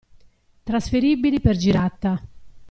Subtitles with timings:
[0.63, 2.19] Trasferibili per girata.